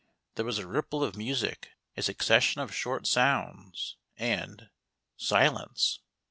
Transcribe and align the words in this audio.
There 0.33 0.45
was 0.45 0.57
a 0.57 0.65
ripple 0.65 1.03
of 1.03 1.15
music, 1.15 1.73
a 1.95 2.01
succession 2.01 2.59
of 2.59 2.73
short 2.73 3.05
sounds, 3.05 3.97
and— 4.17 4.71
silence. 5.15 5.99